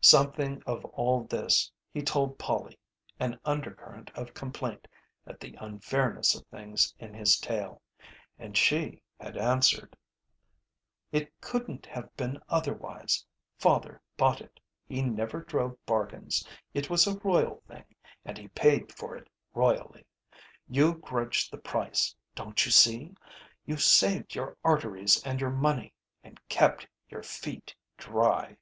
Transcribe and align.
Something 0.00 0.62
of 0.64 0.84
all 0.86 1.24
this 1.24 1.70
he 1.92 2.00
told 2.02 2.38
Polly, 2.38 2.78
an 3.20 3.38
undercurrent 3.44 4.10
of 4.14 4.32
complaint 4.32 4.86
at 5.26 5.38
the 5.40 5.54
unfairness 5.60 6.34
of 6.36 6.46
things 6.46 6.94
in 7.00 7.12
his 7.12 7.36
tale. 7.38 7.82
And 8.38 8.56
she 8.56 9.02
had 9.20 9.36
answered: 9.36 9.96
"It 11.12 11.38
couldn't 11.42 11.84
have 11.86 12.16
been 12.16 12.40
otherwise. 12.48 13.26
Father 13.58 14.00
bought 14.16 14.40
it. 14.40 14.60
He 14.86 15.02
never 15.02 15.40
drove 15.42 15.76
bargains. 15.84 16.46
It 16.72 16.88
was 16.88 17.06
a 17.06 17.18
royal 17.18 17.60
thing, 17.68 17.84
and 18.24 18.38
he 18.38 18.48
paid 18.48 18.90
for 18.94 19.14
it 19.16 19.28
royally. 19.52 20.06
You 20.68 20.94
grudged 20.94 21.50
the 21.50 21.58
price, 21.58 22.14
don't 22.36 22.64
you 22.64 22.70
see. 22.70 23.14
You 23.66 23.76
saved 23.76 24.34
your 24.36 24.56
arteries 24.64 25.22
and 25.26 25.38
your 25.40 25.50
money 25.50 25.92
and 26.22 26.40
kept 26.48 26.86
your 27.10 27.24
feet 27.24 27.74
dry." 27.98 28.56